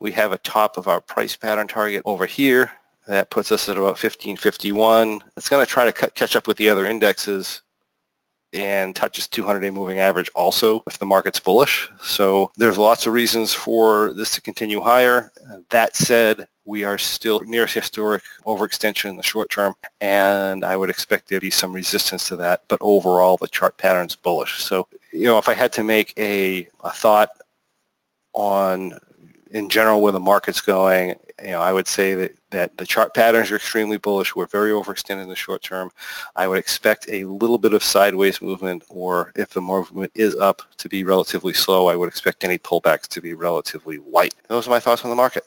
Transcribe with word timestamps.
We 0.00 0.12
have 0.12 0.32
a 0.32 0.38
top 0.38 0.76
of 0.76 0.88
our 0.88 1.00
price 1.00 1.36
pattern 1.36 1.68
target 1.68 2.02
over 2.04 2.26
here. 2.26 2.72
That 3.06 3.30
puts 3.30 3.50
us 3.50 3.68
at 3.68 3.76
about 3.76 4.02
1551. 4.02 5.20
It's 5.36 5.48
going 5.48 5.64
to 5.64 5.70
try 5.70 5.84
to 5.86 5.92
cut, 5.92 6.14
catch 6.14 6.36
up 6.36 6.46
with 6.46 6.58
the 6.58 6.68
other 6.68 6.86
indexes 6.86 7.62
and 8.52 8.96
touches 8.96 9.26
200-day 9.28 9.70
moving 9.70 9.98
average 9.98 10.30
also 10.34 10.82
if 10.86 10.98
the 10.98 11.06
market's 11.06 11.40
bullish. 11.40 11.88
So 12.02 12.50
there's 12.56 12.78
lots 12.78 13.06
of 13.06 13.12
reasons 13.12 13.52
for 13.52 14.12
this 14.14 14.30
to 14.32 14.40
continue 14.40 14.80
higher. 14.80 15.32
That 15.70 15.96
said, 15.96 16.48
we 16.64 16.84
are 16.84 16.98
still 16.98 17.40
near 17.40 17.66
historic 17.66 18.22
overextension 18.46 19.10
in 19.10 19.16
the 19.16 19.22
short 19.22 19.50
term, 19.50 19.74
and 20.00 20.64
I 20.64 20.76
would 20.76 20.90
expect 20.90 21.28
there 21.28 21.40
to 21.40 21.46
be 21.46 21.50
some 21.50 21.72
resistance 21.72 22.28
to 22.28 22.36
that. 22.36 22.62
But 22.68 22.78
overall, 22.82 23.38
the 23.38 23.48
chart 23.48 23.76
pattern's 23.78 24.16
bullish. 24.16 24.62
So, 24.62 24.86
you 25.12 25.24
know, 25.24 25.38
if 25.38 25.48
I 25.48 25.54
had 25.54 25.72
to 25.74 25.82
make 25.82 26.12
a, 26.18 26.68
a 26.84 26.90
thought 26.90 27.30
on 28.34 28.98
in 29.50 29.68
general 29.68 30.00
where 30.00 30.12
the 30.12 30.20
market's 30.20 30.60
going, 30.60 31.14
you 31.42 31.50
know, 31.50 31.60
I 31.60 31.72
would 31.72 31.86
say 31.86 32.14
that, 32.14 32.34
that 32.50 32.76
the 32.78 32.86
chart 32.86 33.14
patterns 33.14 33.50
are 33.50 33.56
extremely 33.56 33.96
bullish. 33.96 34.34
We're 34.34 34.46
very 34.46 34.70
overextended 34.70 35.22
in 35.22 35.28
the 35.28 35.36
short 35.36 35.62
term. 35.62 35.90
I 36.34 36.48
would 36.48 36.58
expect 36.58 37.06
a 37.08 37.24
little 37.24 37.58
bit 37.58 37.74
of 37.74 37.82
sideways 37.82 38.42
movement, 38.42 38.84
or 38.88 39.32
if 39.36 39.50
the 39.50 39.60
movement 39.60 40.10
is 40.14 40.34
up, 40.34 40.62
to 40.78 40.88
be 40.88 41.04
relatively 41.04 41.52
slow. 41.52 41.86
I 41.86 41.96
would 41.96 42.08
expect 42.08 42.42
any 42.42 42.58
pullbacks 42.58 43.06
to 43.08 43.20
be 43.20 43.34
relatively 43.34 43.98
light. 43.98 44.34
Those 44.48 44.66
are 44.66 44.70
my 44.70 44.80
thoughts 44.80 45.04
on 45.04 45.10
the 45.10 45.16
market. 45.16 45.36